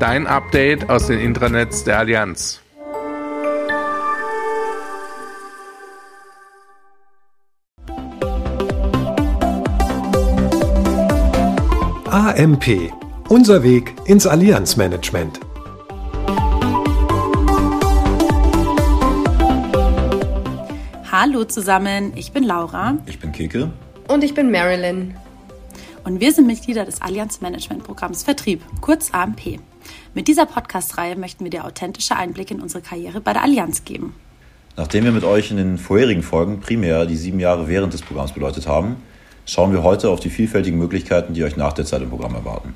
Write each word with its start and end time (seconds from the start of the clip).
Dein 0.00 0.26
Update 0.26 0.88
aus 0.88 1.08
den 1.08 1.20
Intranets 1.20 1.84
der 1.84 1.98
Allianz. 1.98 2.62
AMP. 12.06 12.90
Unser 13.28 13.62
Weg 13.62 13.94
ins 14.06 14.26
Allianzmanagement. 14.26 15.38
Hallo 21.12 21.44
zusammen, 21.44 22.14
ich 22.16 22.32
bin 22.32 22.44
Laura. 22.44 22.96
Ich 23.04 23.18
bin 23.18 23.32
Keke. 23.32 23.70
Und 24.08 24.24
ich 24.24 24.32
bin 24.32 24.50
Marilyn. 24.50 25.14
Und 26.04 26.20
wir 26.20 26.32
sind 26.32 26.46
Mitglieder 26.46 26.86
des 26.86 27.02
Allianz 27.02 27.42
Management 27.42 27.84
Programms 27.84 28.22
Vertrieb, 28.22 28.62
kurz 28.80 29.12
AMP. 29.12 29.60
Mit 30.12 30.26
dieser 30.26 30.44
Podcast-Reihe 30.44 31.14
möchten 31.14 31.44
wir 31.44 31.50
dir 31.50 31.64
authentische 31.64 32.16
Einblicke 32.16 32.52
in 32.54 32.60
unsere 32.60 32.82
Karriere 32.82 33.20
bei 33.20 33.32
der 33.32 33.44
Allianz 33.44 33.84
geben. 33.84 34.12
Nachdem 34.76 35.04
wir 35.04 35.12
mit 35.12 35.22
euch 35.22 35.52
in 35.52 35.56
den 35.56 35.78
vorherigen 35.78 36.24
Folgen 36.24 36.58
primär 36.58 37.06
die 37.06 37.14
sieben 37.14 37.38
Jahre 37.38 37.68
während 37.68 37.92
des 37.92 38.02
Programms 38.02 38.32
beleuchtet 38.32 38.66
haben, 38.66 38.96
schauen 39.46 39.72
wir 39.72 39.84
heute 39.84 40.10
auf 40.10 40.18
die 40.18 40.30
vielfältigen 40.30 40.76
Möglichkeiten, 40.80 41.32
die 41.32 41.44
euch 41.44 41.56
nach 41.56 41.74
der 41.74 41.84
Zeit 41.84 42.02
im 42.02 42.10
Programm 42.10 42.34
erwarten. 42.34 42.74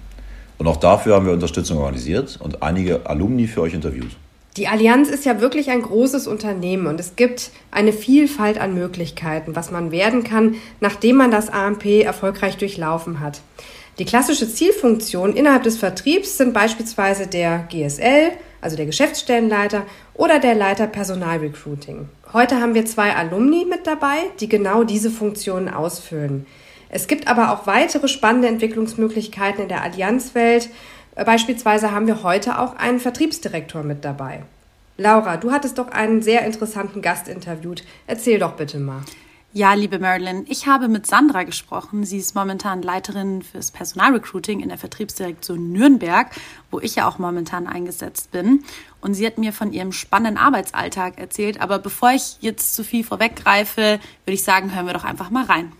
Und 0.58 0.68
auch 0.68 0.76
dafür 0.76 1.16
haben 1.16 1.26
wir 1.26 1.32
Unterstützung 1.32 1.78
organisiert 1.78 2.38
und 2.40 2.62
einige 2.62 3.04
Alumni 3.06 3.48
für 3.48 3.62
euch 3.62 3.74
interviewt. 3.74 4.16
Die 4.56 4.68
Allianz 4.68 5.08
ist 5.08 5.24
ja 5.24 5.40
wirklich 5.40 5.70
ein 5.70 5.82
großes 5.82 6.28
Unternehmen 6.28 6.86
und 6.86 7.00
es 7.00 7.16
gibt 7.16 7.50
eine 7.72 7.92
Vielfalt 7.92 8.60
an 8.60 8.74
Möglichkeiten, 8.74 9.56
was 9.56 9.72
man 9.72 9.90
werden 9.90 10.22
kann, 10.22 10.54
nachdem 10.80 11.16
man 11.16 11.32
das 11.32 11.50
AMP 11.50 11.84
erfolgreich 12.04 12.56
durchlaufen 12.58 13.18
hat. 13.18 13.40
Die 13.98 14.04
klassische 14.04 14.48
Zielfunktion 14.48 15.36
innerhalb 15.36 15.62
des 15.62 15.78
Vertriebs 15.78 16.36
sind 16.36 16.52
beispielsweise 16.52 17.26
der 17.26 17.68
GSL, 17.70 18.32
also 18.60 18.76
der 18.76 18.86
Geschäftsstellenleiter, 18.86 19.84
oder 20.14 20.38
der 20.38 20.54
Leiter 20.54 20.86
Personalrecruiting. 20.86 22.08
Heute 22.32 22.60
haben 22.60 22.74
wir 22.74 22.86
zwei 22.86 23.14
Alumni 23.14 23.66
mit 23.68 23.86
dabei, 23.86 24.16
die 24.40 24.48
genau 24.48 24.84
diese 24.84 25.10
Funktionen 25.10 25.68
ausfüllen. 25.68 26.46
Es 26.88 27.06
gibt 27.06 27.28
aber 27.28 27.52
auch 27.52 27.66
weitere 27.66 28.08
spannende 28.08 28.48
Entwicklungsmöglichkeiten 28.48 29.62
in 29.62 29.68
der 29.68 29.82
Allianzwelt, 29.82 30.70
Beispielsweise 31.14 31.92
haben 31.92 32.06
wir 32.06 32.22
heute 32.22 32.58
auch 32.58 32.76
einen 32.76 32.98
Vertriebsdirektor 32.98 33.82
mit 33.82 34.04
dabei. 34.04 34.42
Laura, 34.96 35.36
du 35.36 35.52
hattest 35.52 35.78
doch 35.78 35.88
einen 35.88 36.22
sehr 36.22 36.44
interessanten 36.44 37.02
Gast 37.02 37.28
interviewt. 37.28 37.84
Erzähl 38.06 38.38
doch 38.38 38.52
bitte 38.52 38.78
mal. 38.78 39.02
Ja, 39.56 39.72
liebe 39.74 40.00
Marilyn, 40.00 40.46
ich 40.48 40.66
habe 40.66 40.88
mit 40.88 41.06
Sandra 41.06 41.44
gesprochen. 41.44 42.02
Sie 42.02 42.18
ist 42.18 42.34
momentan 42.34 42.82
Leiterin 42.82 43.40
fürs 43.40 43.70
Personalrecruiting 43.70 44.58
in 44.58 44.68
der 44.68 44.78
Vertriebsdirektion 44.78 45.70
Nürnberg, 45.70 46.26
wo 46.72 46.80
ich 46.80 46.96
ja 46.96 47.06
auch 47.06 47.18
momentan 47.20 47.68
eingesetzt 47.68 48.32
bin. 48.32 48.64
Und 49.00 49.14
sie 49.14 49.24
hat 49.24 49.38
mir 49.38 49.52
von 49.52 49.72
ihrem 49.72 49.92
spannenden 49.92 50.42
Arbeitsalltag 50.42 51.18
erzählt. 51.18 51.60
Aber 51.60 51.78
bevor 51.78 52.10
ich 52.10 52.38
jetzt 52.40 52.74
zu 52.74 52.82
viel 52.82 53.04
vorweggreife, 53.04 54.00
würde 54.24 54.34
ich 54.34 54.42
sagen, 54.42 54.74
hören 54.74 54.86
wir 54.86 54.92
doch 54.92 55.04
einfach 55.04 55.30
mal 55.30 55.44
rein. 55.44 55.70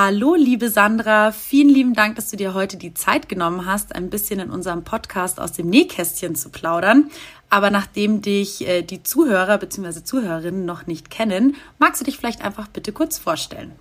Hallo, 0.00 0.36
liebe 0.36 0.70
Sandra. 0.70 1.32
Vielen 1.32 1.70
lieben 1.70 1.92
Dank, 1.92 2.14
dass 2.14 2.30
du 2.30 2.36
dir 2.36 2.54
heute 2.54 2.76
die 2.76 2.94
Zeit 2.94 3.28
genommen 3.28 3.66
hast, 3.66 3.96
ein 3.96 4.10
bisschen 4.10 4.38
in 4.38 4.48
unserem 4.48 4.84
Podcast 4.84 5.40
aus 5.40 5.50
dem 5.50 5.68
Nähkästchen 5.68 6.36
zu 6.36 6.50
plaudern. 6.50 7.10
Aber 7.50 7.70
nachdem 7.70 8.22
dich 8.22 8.64
äh, 8.68 8.82
die 8.82 9.02
Zuhörer 9.02 9.58
bzw. 9.58 10.04
Zuhörerinnen 10.04 10.64
noch 10.64 10.86
nicht 10.86 11.10
kennen, 11.10 11.56
magst 11.80 12.00
du 12.00 12.04
dich 12.04 12.16
vielleicht 12.16 12.44
einfach 12.44 12.68
bitte 12.68 12.92
kurz 12.92 13.18
vorstellen? 13.18 13.72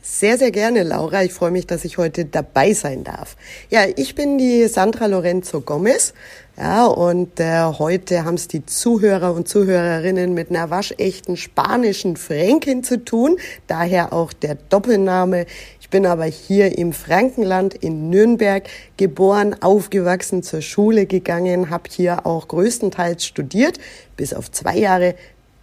Sehr, 0.00 0.38
sehr 0.38 0.52
gerne, 0.52 0.84
Laura. 0.84 1.22
Ich 1.22 1.34
freue 1.34 1.50
mich, 1.50 1.66
dass 1.66 1.84
ich 1.84 1.98
heute 1.98 2.24
dabei 2.24 2.72
sein 2.72 3.04
darf. 3.04 3.36
Ja, 3.68 3.82
ich 3.94 4.14
bin 4.14 4.38
die 4.38 4.68
Sandra 4.68 5.04
Lorenzo 5.04 5.60
Gomez. 5.60 6.14
Ja, 6.60 6.86
und 6.86 7.38
äh, 7.38 7.62
heute 7.62 8.24
haben 8.24 8.34
es 8.34 8.48
die 8.48 8.66
Zuhörer 8.66 9.32
und 9.32 9.46
Zuhörerinnen 9.46 10.34
mit 10.34 10.50
einer 10.50 10.70
waschechten 10.70 11.36
spanischen 11.36 12.16
Fränkin 12.16 12.82
zu 12.82 13.04
tun. 13.04 13.36
Daher 13.68 14.12
auch 14.12 14.32
der 14.32 14.56
Doppelname. 14.56 15.46
Ich 15.80 15.88
bin 15.88 16.04
aber 16.04 16.24
hier 16.24 16.76
im 16.76 16.92
Frankenland 16.92 17.74
in 17.74 18.10
Nürnberg 18.10 18.68
geboren, 18.96 19.54
aufgewachsen, 19.60 20.42
zur 20.42 20.60
Schule 20.60 21.06
gegangen, 21.06 21.70
habe 21.70 21.84
hier 21.88 22.26
auch 22.26 22.48
größtenteils 22.48 23.24
studiert, 23.24 23.78
bis 24.16 24.34
auf 24.34 24.50
zwei 24.50 24.78
Jahre 24.78 25.14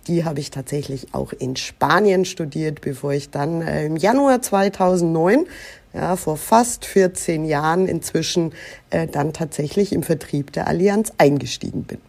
die 0.08 0.24
habe 0.24 0.40
ich 0.40 0.52
tatsächlich 0.52 1.08
auch 1.14 1.34
in 1.34 1.56
Spanien 1.56 2.26
studiert, 2.26 2.82
bevor 2.82 3.14
ich 3.14 3.32
dann 3.32 3.62
äh, 3.62 3.88
im 3.88 3.96
Januar 3.98 4.42
2009, 4.42 5.46
ja, 5.96 6.16
vor 6.18 6.38
fast 6.38 6.86
14 6.86 7.46
Jahren 7.46 7.88
inzwischen, 7.88 8.54
äh, 8.90 9.08
dann 9.08 9.32
tatsächlich 9.32 9.94
im 9.94 10.04
Vertrieb 10.04 10.52
der 10.52 10.68
Allianz 10.68 11.14
eingestiegen 11.18 11.84
bin. 11.84 12.00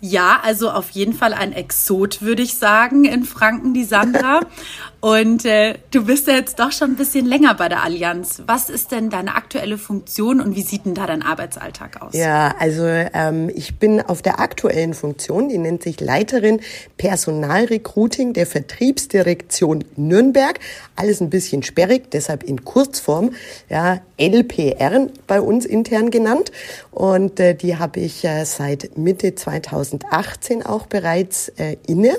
Ja, 0.00 0.40
also 0.42 0.70
auf 0.70 0.90
jeden 0.90 1.14
Fall 1.14 1.32
ein 1.32 1.52
Exot, 1.52 2.20
würde 2.20 2.42
ich 2.42 2.56
sagen, 2.56 3.06
in 3.06 3.24
Franken, 3.24 3.72
die 3.72 3.84
Sandra. 3.84 4.40
Und 5.06 5.44
äh, 5.44 5.74
du 5.92 6.04
bist 6.04 6.26
ja 6.26 6.34
jetzt 6.34 6.58
doch 6.58 6.72
schon 6.72 6.90
ein 6.90 6.96
bisschen 6.96 7.26
länger 7.26 7.54
bei 7.54 7.68
der 7.68 7.84
Allianz. 7.84 8.42
Was 8.48 8.68
ist 8.68 8.90
denn 8.90 9.08
deine 9.08 9.36
aktuelle 9.36 9.78
Funktion 9.78 10.40
und 10.40 10.56
wie 10.56 10.62
sieht 10.62 10.84
denn 10.84 10.94
da 10.94 11.06
dein 11.06 11.22
Arbeitsalltag 11.22 12.02
aus? 12.02 12.12
Ja, 12.12 12.56
also 12.58 12.82
ähm, 12.84 13.48
ich 13.54 13.78
bin 13.78 14.00
auf 14.00 14.20
der 14.20 14.40
aktuellen 14.40 14.94
Funktion, 14.94 15.48
die 15.48 15.58
nennt 15.58 15.84
sich 15.84 16.00
Leiterin 16.00 16.58
Personalrecruiting 16.96 18.32
der 18.32 18.46
Vertriebsdirektion 18.46 19.84
Nürnberg. 19.94 20.58
Alles 20.96 21.20
ein 21.20 21.30
bisschen 21.30 21.62
sperrig, 21.62 22.10
deshalb 22.10 22.42
in 22.42 22.64
Kurzform, 22.64 23.30
ja, 23.68 24.00
LPR 24.16 25.06
bei 25.28 25.40
uns 25.40 25.66
intern 25.66 26.10
genannt. 26.10 26.50
Und 26.90 27.38
äh, 27.38 27.54
die 27.54 27.76
habe 27.76 28.00
ich 28.00 28.24
äh, 28.24 28.44
seit 28.44 28.98
Mitte 28.98 29.36
2018 29.36 30.66
auch 30.66 30.86
bereits 30.88 31.48
äh, 31.50 31.76
inne. 31.86 32.18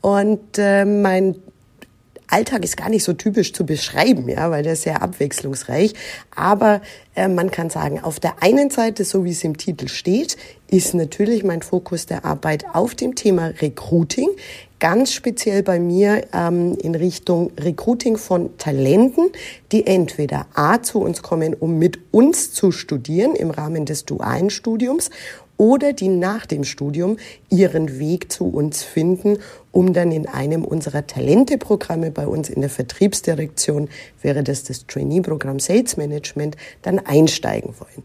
Und 0.00 0.58
äh, 0.58 0.84
mein 0.84 1.36
Alltag 2.28 2.64
ist 2.64 2.76
gar 2.76 2.88
nicht 2.88 3.04
so 3.04 3.12
typisch 3.12 3.52
zu 3.52 3.64
beschreiben, 3.64 4.28
ja, 4.28 4.50
weil 4.50 4.62
der 4.62 4.74
ist 4.74 4.82
sehr 4.82 5.02
abwechslungsreich. 5.02 5.94
Aber 6.34 6.80
äh, 7.14 7.28
man 7.28 7.50
kann 7.50 7.70
sagen, 7.70 8.00
auf 8.00 8.20
der 8.20 8.42
einen 8.42 8.70
Seite, 8.70 9.04
so 9.04 9.24
wie 9.24 9.30
es 9.30 9.44
im 9.44 9.56
Titel 9.56 9.88
steht, 9.88 10.36
ist 10.68 10.94
natürlich 10.94 11.44
mein 11.44 11.62
Fokus 11.62 12.06
der 12.06 12.24
Arbeit 12.24 12.66
auf 12.72 12.94
dem 12.94 13.14
Thema 13.14 13.52
Recruiting. 13.60 14.28
Ganz 14.78 15.12
speziell 15.12 15.62
bei 15.62 15.78
mir 15.78 16.26
ähm, 16.34 16.76
in 16.82 16.94
Richtung 16.94 17.50
Recruiting 17.58 18.18
von 18.18 18.58
Talenten, 18.58 19.30
die 19.72 19.86
entweder 19.86 20.46
A 20.54 20.82
zu 20.82 21.00
uns 21.00 21.22
kommen, 21.22 21.54
um 21.54 21.78
mit 21.78 21.98
uns 22.10 22.52
zu 22.52 22.72
studieren 22.72 23.34
im 23.34 23.50
Rahmen 23.50 23.86
des 23.86 24.04
dualen 24.04 24.50
Studiums 24.50 25.10
oder 25.56 25.92
die 25.92 26.08
nach 26.08 26.46
dem 26.46 26.64
Studium 26.64 27.18
ihren 27.48 27.98
Weg 27.98 28.32
zu 28.32 28.48
uns 28.48 28.82
finden, 28.82 29.38
um 29.72 29.92
dann 29.92 30.12
in 30.12 30.26
einem 30.26 30.64
unserer 30.64 31.06
Talenteprogramme 31.06 32.10
bei 32.10 32.26
uns 32.26 32.48
in 32.48 32.60
der 32.60 32.70
Vertriebsdirektion, 32.70 33.88
wäre 34.22 34.42
das 34.42 34.64
das 34.64 34.86
Trainee-Programm 34.86 35.60
Sales 35.60 35.96
Management, 35.96 36.56
dann 36.82 36.98
einsteigen 36.98 37.74
wollen. 37.78 38.04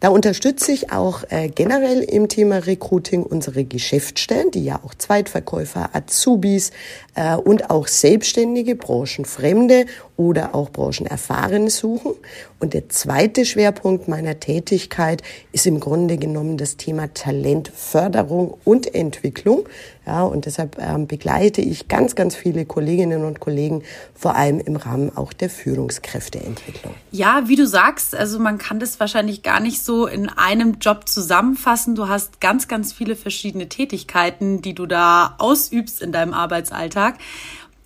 Da 0.00 0.10
unterstütze 0.10 0.72
ich 0.72 0.92
auch 0.92 1.24
äh, 1.30 1.48
generell 1.48 2.02
im 2.02 2.28
Thema 2.28 2.58
Recruiting 2.58 3.22
unsere 3.22 3.64
Geschäftsstellen, 3.64 4.50
die 4.50 4.62
ja 4.62 4.78
auch 4.84 4.94
Zweitverkäufer, 4.94 5.88
Azubis 5.94 6.70
äh, 7.14 7.34
und 7.34 7.70
auch 7.70 7.88
selbstständige 7.88 8.74
Branchenfremde 8.74 9.86
oder 10.18 10.54
auch 10.54 10.68
Branchenerfahrene 10.68 11.70
suchen. 11.70 12.12
Und 12.60 12.74
der 12.74 12.90
zweite 12.90 13.46
Schwerpunkt 13.46 14.06
meiner 14.06 14.38
Tätigkeit 14.38 15.22
ist 15.52 15.66
im 15.66 15.80
Grunde 15.80 16.18
genommen 16.18 16.58
das 16.58 16.76
Thema 16.76 17.12
Talentförderung 17.14 18.54
und 18.64 18.94
Entwicklung. 18.94 19.66
Ja, 20.06 20.22
und 20.22 20.46
deshalb 20.46 20.78
ähm, 20.78 21.08
begleite 21.08 21.60
ich 21.60 21.88
ganz, 21.88 22.14
ganz 22.14 22.36
viele 22.36 22.64
Kolleginnen 22.64 23.24
und 23.24 23.40
Kollegen, 23.40 23.82
vor 24.14 24.36
allem 24.36 24.60
im 24.60 24.76
Rahmen 24.76 25.16
auch 25.16 25.32
der 25.32 25.50
Führungskräfteentwicklung. 25.50 26.94
Ja, 27.10 27.48
wie 27.48 27.56
du 27.56 27.66
sagst, 27.66 28.14
also 28.14 28.38
man 28.38 28.58
kann 28.58 28.78
das 28.78 29.00
wahrscheinlich 29.00 29.42
gar 29.42 29.58
nicht 29.58 29.82
so 29.82 30.06
in 30.06 30.28
einem 30.28 30.76
Job 30.80 31.08
zusammenfassen. 31.08 31.96
Du 31.96 32.08
hast 32.08 32.40
ganz, 32.40 32.68
ganz 32.68 32.92
viele 32.92 33.16
verschiedene 33.16 33.68
Tätigkeiten, 33.68 34.62
die 34.62 34.74
du 34.74 34.86
da 34.86 35.34
ausübst 35.38 36.00
in 36.00 36.12
deinem 36.12 36.34
Arbeitsalltag. 36.34 37.16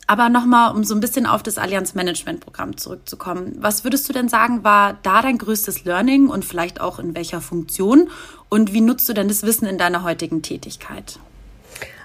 Aber 0.07 0.29
nochmal, 0.29 0.75
um 0.75 0.85
so 0.85 0.95
ein 0.95 1.01
bisschen 1.01 1.25
auf 1.25 1.43
das 1.43 1.57
Allianz 1.57 1.95
Management 1.95 2.41
Programm 2.41 2.77
zurückzukommen. 2.77 3.57
Was 3.61 3.85
würdest 3.85 4.09
du 4.09 4.13
denn 4.13 4.29
sagen, 4.29 4.65
war 4.65 4.99
da 5.05 5.23
dein 5.23 5.39
größtes 5.39 5.85
Learning 5.85 6.29
und 6.29 6.45
vielleicht 6.45 6.81
auch 6.81 6.99
in 6.99 7.15
welcher 7.15 7.41
Funktion? 7.41 8.11
Und 8.49 8.75
wie 8.75 8.81
nutzt 8.81 9.09
du 9.09 9.13
denn 9.15 9.29
das 9.29 9.45
Wissen 9.45 9.67
in 9.67 9.79
deiner 9.79 10.03
heutigen 10.03 10.43
Tätigkeit? 10.43 11.21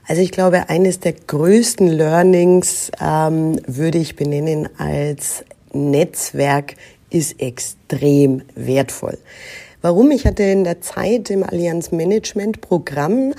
Also 0.08 0.22
ich 0.22 0.32
glaube, 0.32 0.70
eines 0.70 1.00
der 1.00 1.14
größten 1.14 1.88
Learnings 1.88 2.92
ähm, 3.02 3.60
würde 3.66 3.98
ich 3.98 4.16
benennen 4.16 4.70
als 4.78 5.44
Netzwerk 5.74 6.76
ist 7.10 7.42
extrem 7.42 8.44
wertvoll. 8.56 9.18
Warum? 9.82 10.12
Ich 10.12 10.26
hatte 10.26 10.44
in 10.44 10.64
der 10.64 10.82
Zeit 10.82 11.30
im 11.30 11.44
Allianz 11.44 11.92
Management 11.92 12.62
Programm 12.62 13.34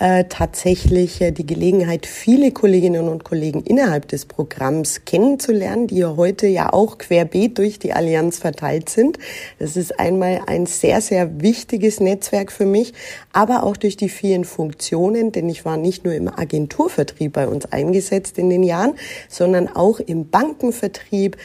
äh, 0.00 0.24
tatsächlich 0.24 1.20
äh, 1.20 1.30
die 1.30 1.46
Gelegenheit, 1.46 2.06
viele 2.06 2.52
Kolleginnen 2.52 3.06
und 3.06 3.22
Kollegen 3.22 3.60
innerhalb 3.60 4.08
des 4.08 4.24
Programms 4.24 5.04
kennenzulernen, 5.04 5.88
die 5.88 5.98
ja 5.98 6.16
heute 6.16 6.46
ja 6.46 6.72
auch 6.72 6.96
querbeet 6.96 7.58
durch 7.58 7.78
die 7.78 7.92
Allianz 7.92 8.38
verteilt 8.38 8.88
sind. 8.88 9.18
Das 9.58 9.76
ist 9.76 10.00
einmal 10.00 10.40
ein 10.46 10.64
sehr, 10.64 11.02
sehr 11.02 11.42
wichtiges 11.42 12.00
Netzwerk 12.00 12.50
für 12.50 12.64
mich, 12.64 12.94
aber 13.34 13.62
auch 13.62 13.76
durch 13.76 13.98
die 13.98 14.08
vielen 14.08 14.44
Funktionen, 14.44 15.32
denn 15.32 15.50
ich 15.50 15.66
war 15.66 15.76
nicht 15.76 16.04
nur 16.04 16.14
im 16.14 16.28
Agenturvertrieb 16.28 17.34
bei 17.34 17.46
uns 17.46 17.66
eingesetzt 17.66 18.38
in 18.38 18.48
den 18.48 18.62
Jahren, 18.62 18.94
sondern 19.28 19.68
auch 19.68 20.00
im 20.00 20.30
Bankenvertrieb, 20.30 21.36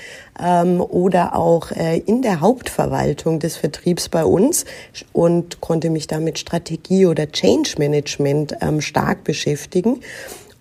ähm, 0.42 0.82
oder 0.82 1.36
auch 1.36 1.72
äh, 1.72 2.00
in 2.00 2.22
der 2.22 2.42
Hauptverwaltung 2.42 3.40
des 3.40 3.58
Vertriebs 3.58 4.10
bei 4.10 4.26
uns 4.26 4.66
und 5.14 5.62
konnte 5.62 5.90
mich 5.90 6.08
damit 6.08 6.40
Strategie 6.40 7.06
oder 7.06 7.32
Change 7.32 7.76
Management 7.78 8.56
ähm, 8.62 8.82
stark 8.82 9.24
beschäftigen. 9.24 10.02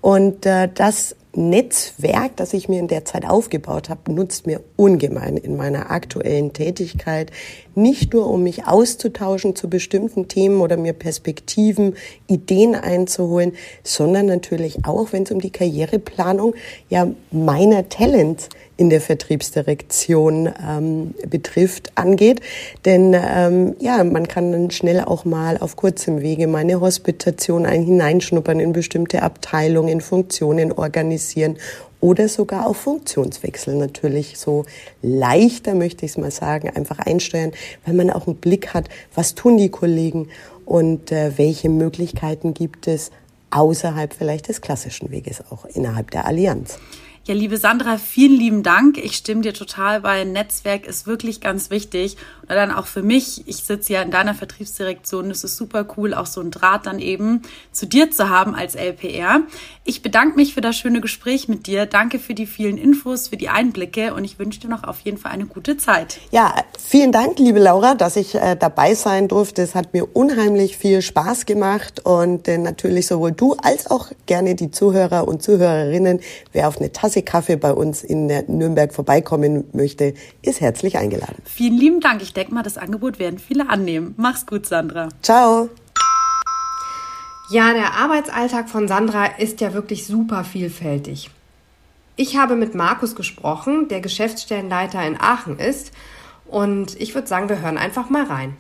Und 0.01 0.45
äh, 0.45 0.69
das 0.73 1.17
Netzwerk, 1.37 2.37
das 2.37 2.53
ich 2.53 2.69
mir 2.69 2.79
in 2.79 2.89
der 2.89 3.05
Zeit 3.05 3.27
aufgebaut 3.29 3.89
habe, 3.89 4.13
nutzt 4.13 4.47
mir 4.47 4.61
ungemein 4.77 5.37
in 5.37 5.57
meiner 5.57 5.91
aktuellen 5.91 6.53
Tätigkeit. 6.53 7.31
Nicht 7.75 8.13
nur, 8.13 8.29
um 8.31 8.43
mich 8.43 8.67
auszutauschen 8.67 9.57
zu 9.57 9.69
bestimmten 9.69 10.29
Themen 10.29 10.61
oder 10.61 10.77
mir 10.77 10.93
Perspektiven, 10.93 11.97
Ideen 12.27 12.75
einzuholen, 12.75 13.53
sondern 13.83 14.27
natürlich 14.27 14.85
auch, 14.85 15.13
wenn 15.13 15.25
es 15.25 15.31
um 15.31 15.41
die 15.41 15.51
Karriereplanung 15.51 16.55
ja 16.89 17.09
meiner 17.31 17.89
Talents 17.89 18.49
in 18.77 18.91
der 18.91 19.01
Vertriebsdirektion 19.01 20.53
ähm, 20.69 21.15
betrifft, 21.29 21.93
angeht. 21.95 22.41
Denn 22.85 23.15
ähm, 23.15 23.77
ja, 23.79 24.03
man 24.03 24.27
kann 24.27 24.53
dann 24.53 24.71
schnell 24.71 25.01
auch 25.01 25.25
mal 25.25 25.59
auf 25.59 25.77
kurzem 25.77 26.21
Wege 26.23 26.49
meine 26.49 26.81
Hospitation 26.81 27.67
ein 27.67 27.83
hineinschnuppern 27.83 28.59
in 28.61 28.73
bestimmte 28.73 29.23
Abteilungen, 29.23 30.01
Funktionen 30.01 30.73
organisieren 30.73 31.57
oder 32.01 32.29
sogar 32.29 32.67
auf 32.67 32.77
Funktionswechsel 32.79 33.77
natürlich 33.77 34.37
so 34.39 34.67
leichter, 35.01 35.75
möchte 35.75 36.05
ich 36.05 36.13
es 36.13 36.19
mal 36.19 36.31
sagen, 36.31 36.69
einfach 36.69 36.99
einsteuern, 36.99 37.53
weil 37.87 37.95
man 37.95 38.11
auch 38.11 38.27
einen 38.27 38.37
Blick 38.37 38.75
hat, 38.75 38.89
was 39.15 39.35
tun 39.35 39.57
die 39.57 39.71
Kollegen 39.71 40.29
und 40.67 41.13
äh, 41.13 41.39
welche 41.39 41.69
Möglichkeiten 41.69 42.53
gibt 42.53 42.89
es 42.89 43.11
außerhalb 43.51 44.13
vielleicht 44.13 44.49
des 44.49 44.61
klassischen 44.61 45.11
Weges 45.11 45.43
auch 45.51 45.65
innerhalb 45.65 46.11
der 46.11 46.27
Allianz. 46.27 46.79
Ja, 47.27 47.33
liebe 47.33 47.57
Sandra, 47.57 47.97
vielen 47.97 48.39
lieben 48.39 48.63
Dank. 48.63 48.99
Ich 48.99 49.17
stimme 49.17 49.41
dir 49.41 49.55
total 49.55 50.03
bei. 50.03 50.25
Netzwerk 50.25 50.85
ist 50.87 51.07
wirklich 51.07 51.41
ganz 51.41 51.71
wichtig. 51.71 52.19
Dann 52.49 52.71
auch 52.71 52.87
für 52.87 53.03
mich, 53.03 53.47
ich 53.47 53.57
sitze 53.57 53.95
ja 53.95 54.03
in 54.03 54.11
deiner 54.11 54.35
Vertriebsdirektion, 54.35 55.31
es 55.31 55.45
ist 55.45 55.57
super 55.57 55.87
cool, 55.97 56.13
auch 56.13 56.27
so 56.27 56.41
ein 56.41 56.51
Draht 56.51 56.87
dann 56.87 56.99
eben 56.99 57.43
zu 57.73 57.87
dir 57.87 58.11
zu 58.11 58.29
haben 58.29 58.55
als 58.55 58.75
LPR. 58.75 59.41
Ich 59.85 60.03
bedanke 60.03 60.37
mich 60.37 60.55
für 60.55 60.61
das 60.61 60.77
schöne 60.77 61.01
Gespräch 61.01 61.49
mit 61.49 61.67
dir. 61.67 61.87
Danke 61.87 62.19
für 62.19 62.35
die 62.35 62.47
vielen 62.47 62.77
Infos, 62.77 63.29
für 63.29 63.37
die 63.37 63.49
Einblicke 63.49 64.13
und 64.15 64.25
ich 64.25 64.39
wünsche 64.39 64.61
dir 64.61 64.69
noch 64.69 64.85
auf 64.85 65.01
jeden 65.01 65.19
Fall 65.19 65.33
eine 65.33 65.47
gute 65.47 65.77
Zeit. 65.77 66.19
Ja, 66.31 66.55
vielen 66.79 67.13
Dank, 67.13 67.39
liebe 67.39 67.59
Laura, 67.59 67.95
dass 67.95 68.17
ich 68.17 68.35
äh, 68.35 68.57
dabei 68.57 68.95
sein 68.95 69.29
durfte. 69.29 69.63
Es 69.63 69.75
hat 69.75 69.95
mir 69.95 70.15
unheimlich 70.15 70.77
viel 70.77 71.01
Spaß 71.01 71.47
gemacht 71.47 72.05
und 72.05 72.49
äh, 72.49 72.59
natürlich 72.59 73.07
sowohl 73.07 73.33
du 73.33 73.55
als 73.55 73.91
auch 73.91 74.11
gerne 74.27 74.55
die 74.55 74.71
Zuhörer 74.71 75.27
und 75.27 75.43
Zuhörerinnen, 75.43 76.21
wer 76.53 76.69
auf 76.69 76.79
eine 76.79 76.93
Tasse 76.93 77.15
Tasse 77.15 77.23
Kaffee 77.23 77.57
bei 77.57 77.73
uns 77.73 78.03
in 78.03 78.27
Nürnberg 78.27 78.93
vorbeikommen 78.93 79.65
möchte, 79.73 80.15
ist 80.43 80.61
herzlich 80.61 80.99
eingeladen. 80.99 81.37
Vielen 81.45 81.77
lieben 81.77 82.01
Dank. 82.01 82.23
Ich 82.35 82.43
denke 82.43 82.55
mal, 82.55 82.65
das 82.65 82.79
Angebot 82.79 83.21
werden 83.21 83.39
viele 83.39 83.71
annehmen. 83.71 84.15
Mach's 84.17 84.45
gut, 84.45 84.67
Sandra. 84.67 85.09
Ciao. 85.23 85.71
Ja, 87.49 87.73
der 87.73 87.93
Arbeitsalltag 87.95 88.69
von 88.69 88.89
Sandra 88.89 89.27
ist 89.39 89.61
ja 89.61 89.73
wirklich 89.73 90.05
super 90.05 90.43
vielfältig. 90.43 91.31
Ich 92.17 92.37
habe 92.37 92.57
mit 92.57 92.75
Markus 92.75 93.15
gesprochen, 93.15 93.87
der 93.87 94.01
Geschäftsstellenleiter 94.01 95.07
in 95.07 95.17
Aachen 95.21 95.61
ist. 95.61 95.93
Und 96.47 97.01
ich 97.01 97.15
würde 97.15 97.29
sagen, 97.29 97.49
wir 97.49 97.61
hören 97.61 97.79
einfach 97.79 98.11
mal 98.11 98.25
rein. 98.25 98.57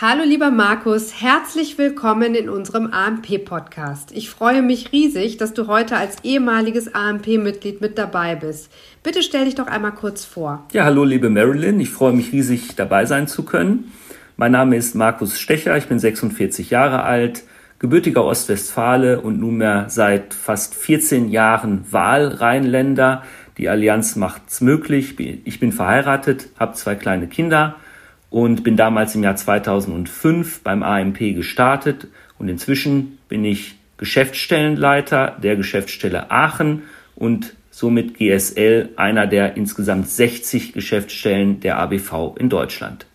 Hallo 0.00 0.22
lieber 0.22 0.52
Markus, 0.52 1.20
herzlich 1.20 1.76
willkommen 1.76 2.36
in 2.36 2.48
unserem 2.48 2.86
AMP-Podcast. 2.92 4.12
Ich 4.12 4.30
freue 4.30 4.62
mich 4.62 4.92
riesig, 4.92 5.38
dass 5.38 5.54
du 5.54 5.66
heute 5.66 5.96
als 5.96 6.22
ehemaliges 6.22 6.94
AMP-Mitglied 6.94 7.80
mit 7.80 7.98
dabei 7.98 8.36
bist. 8.36 8.70
Bitte 9.02 9.24
stell 9.24 9.46
dich 9.46 9.56
doch 9.56 9.66
einmal 9.66 9.90
kurz 9.90 10.24
vor. 10.24 10.64
Ja, 10.70 10.84
hallo 10.84 11.02
liebe 11.02 11.30
Marilyn, 11.30 11.80
ich 11.80 11.90
freue 11.90 12.12
mich 12.12 12.30
riesig 12.30 12.76
dabei 12.76 13.06
sein 13.06 13.26
zu 13.26 13.44
können. 13.44 13.92
Mein 14.36 14.52
Name 14.52 14.76
ist 14.76 14.94
Markus 14.94 15.40
Stecher, 15.40 15.76
ich 15.76 15.86
bin 15.86 15.98
46 15.98 16.70
Jahre 16.70 17.02
alt, 17.02 17.42
gebürtiger 17.80 18.24
Ostwestfale 18.24 19.20
und 19.20 19.40
nunmehr 19.40 19.86
seit 19.88 20.32
fast 20.32 20.76
14 20.76 21.28
Jahren 21.28 21.84
Wahlrheinländer. 21.90 23.24
Die 23.56 23.68
Allianz 23.68 24.14
macht's 24.14 24.60
möglich. 24.60 25.18
Ich 25.18 25.58
bin 25.58 25.72
verheiratet, 25.72 26.50
habe 26.56 26.74
zwei 26.74 26.94
kleine 26.94 27.26
Kinder 27.26 27.74
und 28.30 28.62
bin 28.62 28.76
damals 28.76 29.14
im 29.14 29.22
Jahr 29.22 29.36
2005 29.36 30.60
beim 30.62 30.82
AMP 30.82 31.18
gestartet 31.34 32.08
und 32.38 32.48
inzwischen 32.48 33.18
bin 33.28 33.44
ich 33.44 33.76
Geschäftsstellenleiter 33.96 35.36
der 35.42 35.56
Geschäftsstelle 35.56 36.30
Aachen 36.30 36.82
und 37.16 37.54
somit 37.70 38.18
GSL 38.18 38.90
einer 38.96 39.26
der 39.26 39.56
insgesamt 39.56 40.08
60 40.08 40.72
Geschäftsstellen 40.72 41.60
der 41.60 41.78
ABV 41.78 42.36
in 42.38 42.48
Deutschland. 42.48 43.06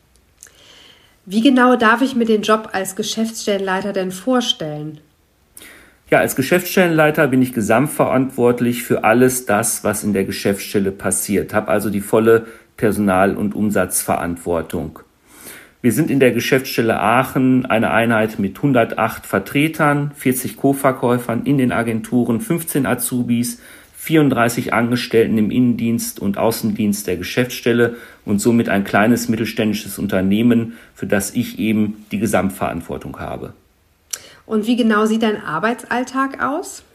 Wie 1.26 1.42
genau 1.42 1.78
darf 1.78 2.02
ich 2.02 2.16
mir 2.16 2.26
den 2.26 2.42
Job 2.42 2.70
als 2.74 2.96
Geschäftsstellenleiter 2.96 3.94
denn 3.94 4.12
vorstellen? 4.12 5.00
Ja, 6.10 6.20
als 6.20 6.36
Geschäftsstellenleiter 6.36 7.28
bin 7.28 7.42
ich 7.42 7.54
gesamtverantwortlich 7.54 8.84
für 8.84 9.06
alles 9.06 9.46
das, 9.46 9.84
was 9.84 10.04
in 10.04 10.14
der 10.14 10.26
Geschäftsstelle 10.26 10.92
passiert, 10.92 11.54
habe 11.54 11.70
also 11.70 11.90
die 11.90 12.02
volle 12.02 12.46
Personal- 12.76 13.36
und 13.36 13.56
Umsatzverantwortung. 13.56 15.00
Wir 15.84 15.92
sind 15.92 16.10
in 16.10 16.22
der 16.22 16.32
Geschäftsstelle 16.32 16.98
Aachen 16.98 17.66
eine 17.66 17.92
Einheit 17.92 18.40
mit 18.40 18.56
108 18.56 19.26
Vertretern, 19.26 20.12
40 20.16 20.56
Co-Verkäufern 20.56 21.44
in 21.44 21.58
den 21.58 21.74
Agenturen, 21.74 22.40
15 22.40 22.86
Azubis, 22.86 23.60
34 23.98 24.72
Angestellten 24.72 25.38
im 25.38 25.52
Innendienst 25.52 26.22
und 26.22 26.38
Außendienst 26.38 27.06
der 27.06 27.18
Geschäftsstelle 27.18 27.98
und 28.24 28.40
somit 28.40 28.70
ein 28.70 28.86
kleines 28.86 29.28
mittelständisches 29.28 30.00
Unternehmen, 30.00 30.78
für 30.96 31.06
das 31.06 31.36
ich 31.36 31.60
eben 31.60 32.06
die 32.14 32.20
Gesamtverantwortung 32.20 33.20
habe. 33.20 33.52
Und 34.46 34.68
wie 34.68 34.78
genau 34.78 35.06
sieht 35.06 35.24
dein 35.24 35.44
Arbeitsalltag 35.44 36.42
aus? 36.42 36.86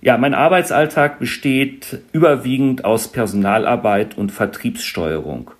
Ja, 0.00 0.16
mein 0.16 0.32
Arbeitsalltag 0.32 1.18
besteht 1.18 1.98
überwiegend 2.12 2.86
aus 2.86 3.08
Personalarbeit 3.08 4.16
und 4.16 4.32
Vertriebssteuerung. 4.32 5.50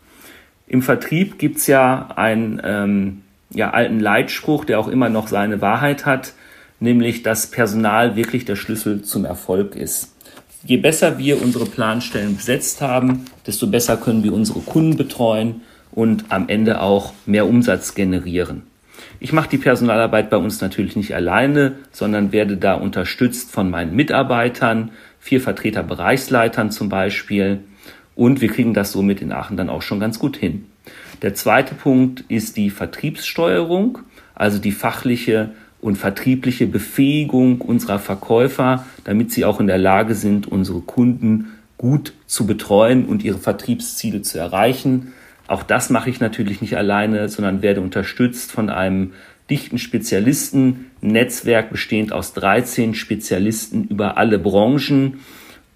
Im 0.74 0.82
Vertrieb 0.82 1.38
gibt's 1.38 1.68
ja 1.68 2.08
einen 2.16 2.60
ähm, 2.64 3.22
ja, 3.50 3.70
alten 3.70 4.00
Leitspruch, 4.00 4.64
der 4.64 4.80
auch 4.80 4.88
immer 4.88 5.08
noch 5.08 5.28
seine 5.28 5.60
Wahrheit 5.60 6.04
hat, 6.04 6.32
nämlich 6.80 7.22
dass 7.22 7.46
Personal 7.46 8.16
wirklich 8.16 8.44
der 8.44 8.56
Schlüssel 8.56 9.02
zum 9.02 9.24
Erfolg 9.24 9.76
ist. 9.76 10.16
Je 10.64 10.78
besser 10.78 11.16
wir 11.16 11.40
unsere 11.40 11.66
Planstellen 11.66 12.34
besetzt 12.34 12.80
haben, 12.80 13.26
desto 13.46 13.68
besser 13.68 13.96
können 13.96 14.24
wir 14.24 14.32
unsere 14.32 14.58
Kunden 14.58 14.96
betreuen 14.96 15.60
und 15.92 16.24
am 16.30 16.48
Ende 16.48 16.80
auch 16.80 17.12
mehr 17.24 17.46
Umsatz 17.46 17.94
generieren. 17.94 18.62
Ich 19.20 19.32
mache 19.32 19.50
die 19.50 19.58
Personalarbeit 19.58 20.28
bei 20.28 20.38
uns 20.38 20.60
natürlich 20.60 20.96
nicht 20.96 21.14
alleine, 21.14 21.76
sondern 21.92 22.32
werde 22.32 22.56
da 22.56 22.74
unterstützt 22.74 23.52
von 23.52 23.70
meinen 23.70 23.94
Mitarbeitern, 23.94 24.90
vier 25.20 25.40
Vertreter 25.40 25.84
Bereichsleitern 25.84 26.72
zum 26.72 26.88
Beispiel. 26.88 27.60
Und 28.14 28.40
wir 28.40 28.48
kriegen 28.48 28.74
das 28.74 28.92
somit 28.92 29.20
in 29.22 29.32
Aachen 29.32 29.56
dann 29.56 29.70
auch 29.70 29.82
schon 29.82 30.00
ganz 30.00 30.18
gut 30.18 30.36
hin. 30.36 30.66
Der 31.22 31.34
zweite 31.34 31.74
Punkt 31.74 32.24
ist 32.28 32.56
die 32.56 32.70
Vertriebssteuerung, 32.70 33.98
also 34.34 34.58
die 34.58 34.72
fachliche 34.72 35.50
und 35.80 35.96
vertriebliche 35.96 36.66
Befähigung 36.66 37.60
unserer 37.60 37.98
Verkäufer, 37.98 38.86
damit 39.04 39.32
sie 39.32 39.44
auch 39.44 39.60
in 39.60 39.66
der 39.66 39.78
Lage 39.78 40.14
sind, 40.14 40.46
unsere 40.46 40.80
Kunden 40.80 41.52
gut 41.76 42.14
zu 42.26 42.46
betreuen 42.46 43.04
und 43.06 43.22
ihre 43.24 43.38
Vertriebsziele 43.38 44.22
zu 44.22 44.38
erreichen. 44.38 45.12
Auch 45.46 45.62
das 45.62 45.90
mache 45.90 46.08
ich 46.08 46.20
natürlich 46.20 46.62
nicht 46.62 46.76
alleine, 46.76 47.28
sondern 47.28 47.60
werde 47.60 47.82
unterstützt 47.82 48.50
von 48.50 48.70
einem 48.70 49.12
dichten 49.50 49.78
Spezialistennetzwerk 49.78 51.70
bestehend 51.70 52.12
aus 52.12 52.32
13 52.32 52.94
Spezialisten 52.94 53.84
über 53.84 54.16
alle 54.16 54.38
Branchen. 54.38 55.20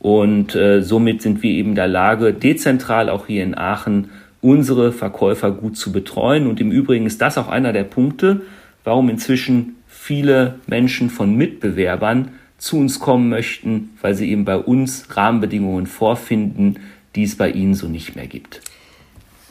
Und 0.00 0.55
äh, 0.55 0.83
somit 0.83 1.23
sind 1.23 1.43
wir 1.43 1.50
eben 1.50 1.71
in 1.71 1.75
der 1.75 1.88
Lage, 1.88 2.33
dezentral 2.33 3.09
auch 3.09 3.26
hier 3.26 3.43
in 3.43 3.57
Aachen 3.57 4.11
unsere 4.40 4.93
Verkäufer 4.93 5.50
gut 5.50 5.76
zu 5.76 5.90
betreuen. 5.90 6.47
Und 6.47 6.61
im 6.61 6.71
Übrigen 6.71 7.07
ist 7.07 7.21
das 7.21 7.38
auch 7.38 7.49
einer 7.49 7.73
der 7.73 7.85
Punkte, 7.85 8.43
warum 8.85 9.09
inzwischen 9.09 9.76
viele 9.87 10.61
Menschen 10.67 11.11
von 11.11 11.35
Mitbewerbern 11.35 12.31
zu 12.59 12.78
uns 12.78 13.00
kommen 13.00 13.28
möchten, 13.28 13.90
weil 14.00 14.14
sie 14.14 14.31
eben 14.31 14.45
bei 14.45 14.57
uns 14.57 15.17
Rahmenbedingungen 15.17 15.87
vorfinden, 15.87 16.76
die 17.14 17.25
es 17.25 17.37
bei 17.37 17.50
ihnen 17.50 17.75
so 17.75 17.88
nicht 17.88 18.17
mehr 18.17 18.26
gibt. 18.26 18.61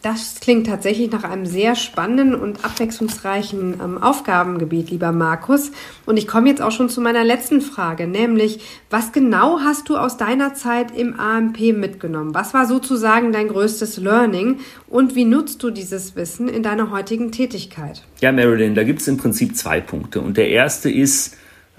Das 0.04 0.40
klingt 0.40 0.68
tatsächlich 0.68 1.12
nach 1.12 1.24
einem 1.24 1.46
sehr 1.46 1.76
spannenden 1.76 2.36
und 2.36 2.64
abwechslungsreichen 2.64 3.80
ähm, 3.84 4.02
Aufgabengebiet, 4.02 4.92
lieber 4.92 5.12
Markus. 5.12 5.72
Und 6.06 6.18
ich 6.18 6.28
komme 6.28 6.50
jetzt 6.50 6.62
auch 6.62 6.72
schon 6.72 6.90
zu 6.90 7.02
meiner 7.02 7.24
letzten 7.24 7.62
Frage, 7.62 8.08
nämlich, 8.08 8.60
was 8.90 9.12
genau 9.12 9.60
hast 9.60 9.90
du 9.90 9.98
aus 9.98 10.18
deiner 10.18 10.54
Zeit 10.54 10.96
im 10.96 11.20
AMP 11.20 11.74
mitgenommen? 11.74 12.36
Was 12.36 12.54
war 12.54 12.68
sozusagen 12.68 13.32
dein 13.32 13.48
größtes 13.48 13.98
Learning 13.98 14.60
und 14.88 15.16
wie 15.16 15.26
nutzt 15.26 15.64
du 15.64 15.72
dieses 15.72 16.16
Wissen 16.16 16.48
in 16.48 16.62
deiner 16.62 16.92
heutigen 16.92 17.32
Tätigkeit? 17.32 18.04
Ja, 18.22 18.32
Marilyn, 18.32 18.76
da 18.76 18.84
gibt 18.84 19.02
es 19.02 19.08
im 19.08 19.18
Prinzip 19.18 19.56
zwei 19.56 19.82
Punkte. 19.82 20.22
Und 20.22 20.38
der 20.38 20.50
erste 20.50 20.92
ist, 20.92 21.36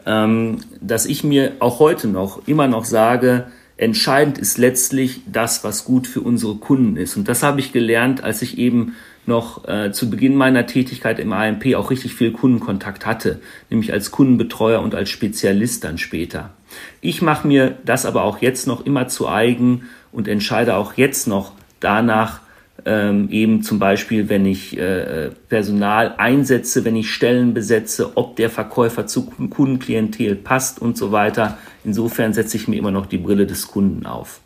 ähm, 0.06 0.58
dass 0.80 1.06
ich 1.06 1.22
mir 1.22 1.52
auch 1.60 1.78
heute 1.78 2.08
noch 2.08 2.46
immer 2.48 2.66
noch 2.66 2.84
sage, 2.84 3.46
Entscheidend 3.78 4.38
ist 4.38 4.58
letztlich 4.58 5.22
das, 5.26 5.62
was 5.62 5.84
gut 5.84 6.06
für 6.06 6.20
unsere 6.20 6.56
Kunden 6.56 6.96
ist. 6.96 7.16
Und 7.16 7.28
das 7.28 7.42
habe 7.44 7.60
ich 7.60 7.72
gelernt, 7.72 8.24
als 8.24 8.42
ich 8.42 8.58
eben 8.58 8.96
noch 9.24 9.68
äh, 9.68 9.92
zu 9.92 10.10
Beginn 10.10 10.34
meiner 10.34 10.66
Tätigkeit 10.66 11.20
im 11.20 11.32
AMP 11.32 11.74
auch 11.76 11.90
richtig 11.90 12.14
viel 12.14 12.32
Kundenkontakt 12.32 13.06
hatte, 13.06 13.40
nämlich 13.70 13.92
als 13.92 14.10
Kundenbetreuer 14.10 14.80
und 14.82 14.94
als 14.96 15.10
Spezialist 15.10 15.84
dann 15.84 15.96
später. 15.96 16.50
Ich 17.00 17.22
mache 17.22 17.46
mir 17.46 17.78
das 17.84 18.04
aber 18.04 18.24
auch 18.24 18.42
jetzt 18.42 18.66
noch 18.66 18.84
immer 18.84 19.06
zu 19.06 19.28
eigen 19.28 19.82
und 20.10 20.26
entscheide 20.26 20.74
auch 20.74 20.94
jetzt 20.94 21.28
noch 21.28 21.52
danach, 21.78 22.40
ähm, 22.84 23.28
eben 23.30 23.62
zum 23.62 23.78
Beispiel, 23.78 24.28
wenn 24.28 24.46
ich 24.46 24.78
äh, 24.78 25.30
Personal 25.48 26.14
einsetze, 26.16 26.84
wenn 26.84 26.96
ich 26.96 27.12
Stellen 27.12 27.54
besetze, 27.54 28.16
ob 28.16 28.36
der 28.36 28.50
Verkäufer 28.50 29.06
zu 29.06 29.26
Kundenklientel 29.26 30.36
passt 30.36 30.80
und 30.80 30.96
so 30.96 31.12
weiter. 31.12 31.58
Insofern 31.84 32.32
setze 32.32 32.56
ich 32.56 32.68
mir 32.68 32.76
immer 32.76 32.90
noch 32.90 33.06
die 33.06 33.18
Brille 33.18 33.46
des 33.46 33.68
Kunden 33.68 34.06
auf. 34.06 34.40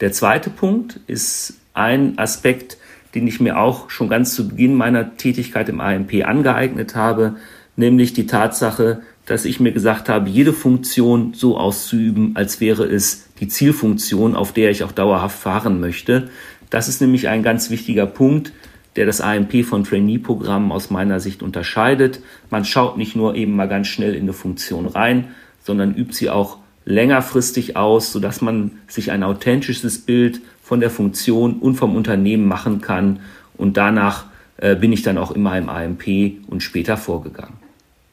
Der 0.00 0.12
zweite 0.12 0.50
Punkt 0.50 1.00
ist 1.06 1.54
ein 1.74 2.18
Aspekt, 2.18 2.78
den 3.14 3.26
ich 3.26 3.40
mir 3.40 3.58
auch 3.58 3.90
schon 3.90 4.08
ganz 4.08 4.34
zu 4.34 4.48
Beginn 4.48 4.74
meiner 4.74 5.16
Tätigkeit 5.16 5.68
im 5.68 5.80
AMP 5.80 6.24
angeeignet 6.24 6.94
habe, 6.94 7.36
nämlich 7.76 8.12
die 8.12 8.26
Tatsache, 8.26 9.02
dass 9.26 9.44
ich 9.44 9.60
mir 9.60 9.72
gesagt 9.72 10.08
habe, 10.08 10.28
jede 10.28 10.52
Funktion 10.52 11.34
so 11.34 11.58
auszuüben, 11.58 12.32
als 12.34 12.60
wäre 12.60 12.84
es 12.84 13.28
die 13.40 13.48
Zielfunktion, 13.48 14.34
auf 14.34 14.52
der 14.52 14.70
ich 14.70 14.84
auch 14.84 14.92
dauerhaft 14.92 15.38
fahren 15.38 15.80
möchte. 15.80 16.30
Das 16.70 16.88
ist 16.88 17.00
nämlich 17.00 17.28
ein 17.28 17.42
ganz 17.42 17.70
wichtiger 17.70 18.06
Punkt, 18.06 18.52
der 18.96 19.06
das 19.06 19.20
AMP 19.20 19.64
von 19.64 19.84
Trainee-Programmen 19.84 20.72
aus 20.72 20.90
meiner 20.90 21.20
Sicht 21.20 21.42
unterscheidet. 21.42 22.20
Man 22.50 22.64
schaut 22.64 22.96
nicht 22.96 23.14
nur 23.14 23.34
eben 23.34 23.54
mal 23.54 23.68
ganz 23.68 23.86
schnell 23.86 24.14
in 24.14 24.22
eine 24.22 24.32
Funktion 24.32 24.86
rein, 24.86 25.28
sondern 25.62 25.94
übt 25.94 26.14
sie 26.14 26.30
auch 26.30 26.58
längerfristig 26.90 27.76
aus, 27.76 28.12
sodass 28.12 28.40
man 28.40 28.72
sich 28.88 29.10
ein 29.10 29.22
authentisches 29.22 29.98
Bild 29.98 30.40
von 30.62 30.80
der 30.80 30.90
Funktion 30.90 31.54
und 31.54 31.76
vom 31.76 31.96
Unternehmen 31.96 32.46
machen 32.46 32.80
kann. 32.80 33.20
Und 33.56 33.76
danach 33.76 34.26
äh, 34.58 34.74
bin 34.74 34.92
ich 34.92 35.02
dann 35.02 35.16
auch 35.16 35.30
immer 35.30 35.56
im 35.56 35.68
AMP 35.68 36.06
und 36.48 36.62
später 36.62 36.96
vorgegangen. 36.96 37.54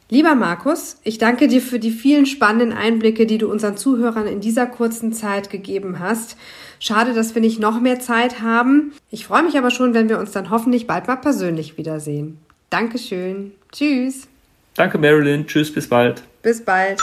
Lieber 0.10 0.36
Markus, 0.36 0.98
ich 1.04 1.18
danke 1.18 1.50
dir 1.50 1.62
für 1.62 1.80
die 1.80 1.92
vielen 1.92 2.26
spannenden 2.26 2.72
Einblicke, 2.72 3.26
die 3.26 3.38
du 3.38 3.52
unseren 3.52 3.76
Zuhörern 3.76 4.26
in 4.26 4.40
dieser 4.40 4.66
kurzen 4.66 5.12
Zeit 5.12 5.50
gegeben 5.50 6.00
hast. 6.00 6.38
Schade, 6.80 7.14
dass 7.14 7.36
wir 7.36 7.42
nicht 7.42 7.60
noch 7.60 7.82
mehr 7.82 8.00
Zeit 8.00 8.42
haben. 8.42 8.94
Ich 9.12 9.28
freue 9.28 9.44
mich 9.44 9.58
aber 9.58 9.70
schon, 9.70 9.94
wenn 9.94 10.08
wir 10.08 10.20
uns 10.20 10.32
dann 10.32 10.50
hoffentlich 10.50 10.88
bald 10.88 11.08
mal 11.08 11.18
persönlich 11.18 11.78
wiedersehen. 11.78 12.38
Dankeschön. 12.70 13.52
Tschüss. 13.74 14.28
Danke, 14.76 14.98
Marilyn. 14.98 15.46
Tschüss, 15.46 15.74
bis 15.74 15.90
bald. 15.90 16.24
Bis 16.42 16.64
bald. 16.64 17.02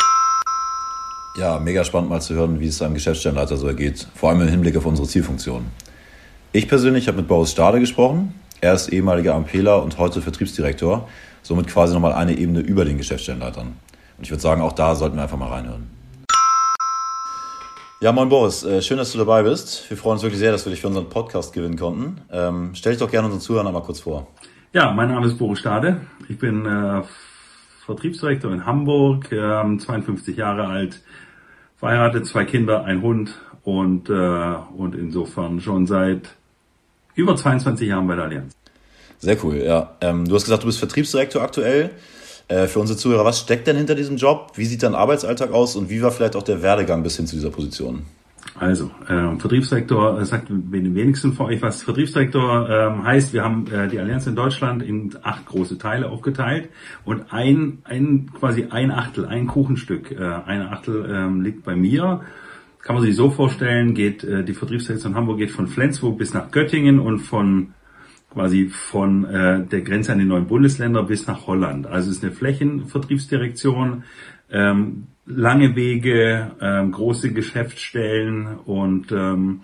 Ja, 1.36 1.58
mega 1.58 1.82
spannend 1.82 2.10
mal 2.10 2.20
zu 2.20 2.34
hören, 2.34 2.60
wie 2.60 2.68
es 2.68 2.80
einem 2.80 2.94
Geschäftsstellenleiter 2.94 3.56
so 3.56 3.66
ergeht, 3.66 4.06
vor 4.14 4.30
allem 4.30 4.42
im 4.42 4.48
Hinblick 4.48 4.76
auf 4.76 4.86
unsere 4.86 5.08
Zielfunktion. 5.08 5.66
Ich 6.52 6.68
persönlich 6.68 7.08
habe 7.08 7.16
mit 7.18 7.26
Boris 7.26 7.50
Stade 7.50 7.80
gesprochen. 7.80 8.34
Er 8.60 8.74
ist 8.74 8.92
ehemaliger 8.92 9.34
Ampler 9.34 9.82
und 9.82 9.98
heute 9.98 10.22
Vertriebsdirektor 10.22 11.08
somit 11.42 11.66
quasi 11.66 11.92
nochmal 11.92 12.12
eine 12.12 12.38
Ebene 12.38 12.60
über 12.60 12.84
den 12.84 12.98
Geschäftsstellenleitern. 12.98 13.66
Und 14.16 14.22
ich 14.22 14.30
würde 14.30 14.42
sagen, 14.42 14.62
auch 14.62 14.72
da 14.72 14.94
sollten 14.94 15.16
wir 15.16 15.24
einfach 15.24 15.36
mal 15.36 15.48
reinhören. 15.48 15.90
Ja, 18.00 18.12
moin 18.12 18.28
Boris, 18.28 18.62
äh, 18.62 18.80
schön, 18.80 18.98
dass 18.98 19.10
du 19.10 19.18
dabei 19.18 19.42
bist. 19.42 19.90
Wir 19.90 19.96
freuen 19.96 20.14
uns 20.14 20.22
wirklich 20.22 20.38
sehr, 20.38 20.52
dass 20.52 20.64
wir 20.64 20.70
dich 20.70 20.82
für 20.82 20.86
unseren 20.86 21.08
Podcast 21.08 21.52
gewinnen 21.52 21.76
konnten. 21.76 22.20
Ähm, 22.30 22.70
stell 22.74 22.92
dich 22.92 23.00
doch 23.00 23.10
gerne 23.10 23.26
unseren 23.26 23.40
Zuhörern 23.40 23.66
einmal 23.66 23.82
kurz 23.82 23.98
vor. 23.98 24.28
Ja, 24.72 24.92
mein 24.92 25.08
Name 25.08 25.26
ist 25.26 25.36
Boris 25.36 25.58
Stade. 25.58 26.00
Ich 26.28 26.38
bin 26.38 26.64
äh, 26.64 27.02
Vertriebsdirektor 27.86 28.52
in 28.52 28.64
Hamburg, 28.66 29.30
äh, 29.30 29.78
52 29.78 30.36
Jahre 30.36 30.66
alt, 30.66 31.02
verheiratet, 31.76 32.26
zwei 32.26 32.44
Kinder, 32.44 32.84
ein 32.84 33.02
Hund 33.02 33.34
und, 33.62 34.08
äh, 34.08 34.12
und 34.12 34.94
insofern 34.94 35.60
schon 35.60 35.86
seit 35.86 36.30
über 37.14 37.36
22 37.36 37.88
Jahren 37.88 38.06
bei 38.06 38.16
der 38.16 38.24
Allianz. 38.24 38.54
Sehr 39.18 39.42
cool, 39.44 39.56
ja. 39.56 39.96
Ähm, 40.00 40.26
du 40.26 40.34
hast 40.34 40.44
gesagt, 40.44 40.62
du 40.62 40.66
bist 40.66 40.78
Vertriebsdirektor 40.78 41.42
aktuell. 41.42 41.90
Äh, 42.48 42.66
für 42.66 42.78
unsere 42.78 42.98
Zuhörer, 42.98 43.24
was 43.24 43.40
steckt 43.40 43.66
denn 43.66 43.76
hinter 43.76 43.94
diesem 43.94 44.16
Job? 44.16 44.52
Wie 44.54 44.66
sieht 44.66 44.82
dein 44.82 44.94
Arbeitsalltag 44.94 45.52
aus 45.52 45.76
und 45.76 45.88
wie 45.88 46.02
war 46.02 46.10
vielleicht 46.10 46.36
auch 46.36 46.42
der 46.42 46.62
Werdegang 46.62 47.02
bis 47.02 47.16
hin 47.16 47.26
zu 47.26 47.36
dieser 47.36 47.50
Position? 47.50 48.04
Also, 48.58 48.90
äh, 49.08 49.36
Vertriebsdirektor 49.36 50.20
äh, 50.20 50.24
sagt 50.24 50.46
wenigsten 50.48 51.32
von 51.32 51.46
euch 51.46 51.60
was. 51.60 51.82
Vertriebsdirektor 51.82 52.68
äh, 52.68 53.02
heißt, 53.02 53.32
wir 53.32 53.42
haben 53.42 53.66
äh, 53.66 53.88
die 53.88 53.98
Allianz 53.98 54.26
in 54.26 54.36
Deutschland 54.36 54.82
in 54.82 55.12
acht 55.22 55.46
große 55.46 55.76
Teile 55.78 56.08
aufgeteilt 56.08 56.68
und 57.04 57.32
ein, 57.32 57.78
ein 57.84 58.30
quasi 58.38 58.66
ein 58.70 58.90
Achtel, 58.92 59.26
ein 59.26 59.46
Kuchenstück, 59.46 60.12
äh, 60.12 60.22
ein 60.22 60.62
Achtel 60.62 61.04
äh, 61.04 61.42
liegt 61.42 61.64
bei 61.64 61.74
mir. 61.74 62.20
Kann 62.80 62.94
man 62.96 63.04
sich 63.04 63.16
so 63.16 63.30
vorstellen, 63.30 63.94
geht 63.94 64.22
äh, 64.22 64.44
die 64.44 64.54
Vertriebsdirektion 64.54 65.14
Hamburg 65.14 65.38
geht 65.38 65.50
von 65.50 65.66
Flensburg 65.66 66.18
bis 66.18 66.32
nach 66.32 66.50
Göttingen 66.50 67.00
und 67.00 67.20
von 67.20 67.74
quasi 68.34 68.68
von 68.68 69.24
äh, 69.24 69.64
der 69.64 69.80
Grenze 69.80 70.12
an 70.12 70.18
die 70.18 70.24
neuen 70.24 70.46
Bundesländer 70.46 71.02
bis 71.04 71.26
nach 71.26 71.46
Holland. 71.46 71.86
Also 71.86 72.10
es 72.10 72.18
ist 72.18 72.24
eine 72.24 72.32
Flächenvertriebsdirektion, 72.32 74.04
ähm, 74.50 75.06
lange 75.26 75.74
Wege, 75.76 76.52
ähm, 76.60 76.92
große 76.92 77.32
Geschäftsstellen 77.32 78.58
und 78.64 79.10
ähm, 79.12 79.60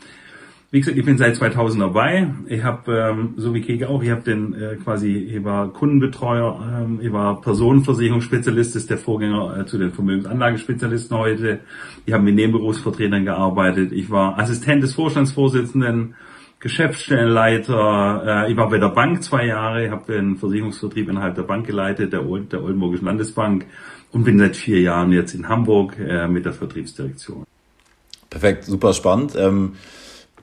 wie 0.72 0.78
gesagt, 0.78 0.96
ich 0.96 1.04
bin 1.04 1.18
seit 1.18 1.34
2000 1.34 1.82
dabei. 1.82 2.32
Ich 2.46 2.62
habe, 2.62 2.96
ähm, 2.96 3.34
so 3.36 3.52
wie 3.52 3.60
Keke 3.60 3.88
auch, 3.88 4.04
ich 4.04 4.10
habe 4.10 4.22
den 4.22 4.54
äh, 4.54 4.76
quasi, 4.76 5.16
ich 5.16 5.42
war 5.42 5.72
Kundenbetreuer, 5.72 6.82
ähm, 6.82 7.00
ich 7.02 7.12
war 7.12 7.40
Personenversicherungsspezialist, 7.40 8.76
ist 8.76 8.88
der 8.88 8.98
Vorgänger 8.98 9.58
äh, 9.58 9.66
zu 9.66 9.78
den 9.78 9.90
Vermögensanlagespezialisten 9.90 11.18
heute. 11.18 11.60
Ich 12.06 12.12
habe 12.12 12.22
mit 12.22 12.36
Nebenberufsvertretern 12.36 13.24
gearbeitet. 13.24 13.90
Ich 13.90 14.10
war 14.10 14.38
Assistent 14.38 14.84
des 14.84 14.94
Vorstandsvorsitzenden 14.94 16.14
Geschäftsstellenleiter. 16.60 18.44
Äh, 18.46 18.52
ich 18.52 18.56
war 18.56 18.70
bei 18.70 18.78
der 18.78 18.90
Bank 18.90 19.24
zwei 19.24 19.46
Jahre, 19.46 19.90
habe 19.90 20.12
den 20.12 20.36
Versicherungsvertrieb 20.36 21.08
innerhalb 21.08 21.34
der 21.34 21.42
Bank 21.42 21.66
geleitet, 21.66 22.12
der, 22.12 22.20
der 22.20 22.62
Oldenburgischen 22.62 23.06
Landesbank 23.06 23.66
und 24.12 24.24
bin 24.24 24.38
seit 24.38 24.56
vier 24.56 24.80
Jahren 24.80 25.12
jetzt 25.12 25.34
in 25.34 25.48
Hamburg 25.48 25.96
äh, 25.98 26.26
mit 26.28 26.44
der 26.44 26.52
Vertriebsdirektion. 26.52 27.44
Perfekt, 28.28 28.64
super 28.64 28.92
spannend. 28.92 29.34
Ähm, 29.36 29.72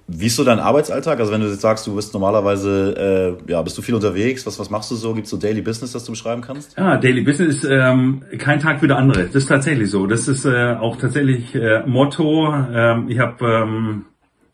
wie 0.09 0.27
ist 0.27 0.37
so 0.37 0.45
dein 0.45 0.59
Arbeitsalltag? 0.59 1.19
Also 1.19 1.33
wenn 1.33 1.41
du 1.41 1.47
jetzt 1.47 1.59
sagst, 1.59 1.85
du 1.85 1.95
bist 1.95 2.13
normalerweise, 2.13 3.37
äh, 3.45 3.51
ja, 3.51 3.61
bist 3.61 3.77
du 3.77 3.81
viel 3.81 3.95
unterwegs? 3.95 4.45
Was, 4.45 4.57
was 4.57 4.69
machst 4.69 4.89
du 4.89 4.95
so? 4.95 5.13
Gibt 5.13 5.25
es 5.25 5.31
so 5.31 5.37
Daily 5.37 5.61
Business, 5.61 5.91
das 5.91 6.05
du 6.05 6.13
beschreiben 6.13 6.41
kannst? 6.41 6.77
Ja, 6.77 6.95
Daily 6.95 7.21
Business 7.21 7.57
ist 7.57 7.69
ähm, 7.69 8.23
kein 8.37 8.59
Tag 8.59 8.81
wie 8.81 8.87
der 8.87 8.97
andere. 8.97 9.25
Das 9.25 9.35
ist 9.35 9.47
tatsächlich 9.47 9.89
so. 9.89 10.07
Das 10.07 10.29
ist 10.29 10.45
äh, 10.45 10.75
auch 10.79 10.95
tatsächlich 10.95 11.53
äh, 11.55 11.83
Motto. 11.85 12.53
Ähm, 12.53 13.09
ich 13.09 13.19
habe 13.19 13.45
ähm, 13.45 14.05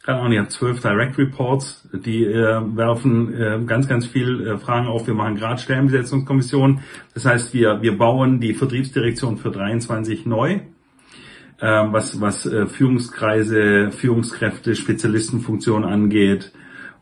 keine 0.04 0.20
Ahnung, 0.20 0.34
ihr 0.34 0.42
habt 0.42 0.52
zwölf 0.52 0.82
Direct 0.82 1.18
Reports, 1.18 1.88
die 1.94 2.26
äh, 2.26 2.62
werfen 2.76 3.34
äh, 3.34 3.60
ganz, 3.66 3.88
ganz 3.88 4.06
viel 4.06 4.46
äh, 4.46 4.58
Fragen 4.58 4.88
auf. 4.88 5.08
Wir 5.08 5.14
machen 5.14 5.36
gerade 5.36 5.62
Stellenbesetzungskommission. 5.62 6.82
Das 7.14 7.26
heißt, 7.26 7.54
wir, 7.54 7.82
wir 7.82 7.98
bauen 7.98 8.42
die 8.42 8.54
Vertriebsdirektion 8.54 9.38
für 9.38 9.50
23 9.50 10.26
neu, 10.26 10.56
äh, 10.56 10.60
was, 11.62 12.20
was 12.20 12.46
äh, 12.46 12.68
Führungskreise, 12.68 13.92
Führungskräfte, 13.92 14.76
Spezialistenfunktionen 14.76 15.88
angeht. 15.88 16.52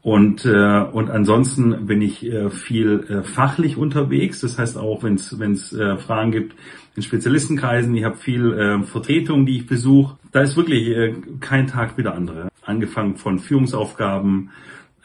Und, 0.04 0.46
äh, 0.46 0.82
und 0.82 1.10
ansonsten 1.10 1.88
bin 1.88 2.04
ich 2.04 2.24
äh, 2.24 2.52
viel 2.52 3.04
äh, 3.10 3.24
fachlich 3.24 3.78
unterwegs. 3.78 4.42
Das 4.42 4.60
heißt 4.60 4.78
auch, 4.78 5.02
wenn 5.02 5.16
es 5.16 5.74
äh, 5.74 5.98
Fragen 5.98 6.32
gibt 6.32 6.56
in 6.96 7.02
Spezialistenkreisen, 7.02 7.96
ich 7.96 8.04
habe 8.04 8.18
viel 8.18 8.54
äh, 8.54 8.84
Vertretungen, 8.84 9.48
die 9.48 9.58
ich 9.58 9.66
besuche. 9.66 10.20
Da 10.32 10.42
ist 10.42 10.56
wirklich 10.56 10.90
äh, 10.90 11.16
kein 11.40 11.66
Tag 11.66 11.98
wie 11.98 12.04
der 12.04 12.14
andere. 12.14 12.51
Angefangen 12.72 13.18
von 13.18 13.40
Führungsaufgaben, 13.40 14.50